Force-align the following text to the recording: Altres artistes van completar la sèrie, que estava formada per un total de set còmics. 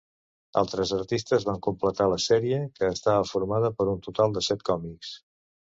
Altres 0.61 0.93
artistes 0.97 1.45
van 1.51 1.61
completar 1.69 2.09
la 2.13 2.19
sèrie, 2.25 2.59
que 2.81 2.91
estava 2.97 3.29
formada 3.35 3.73
per 3.79 3.89
un 3.95 4.05
total 4.09 4.37
de 4.39 4.49
set 4.51 4.71
còmics. 4.73 5.19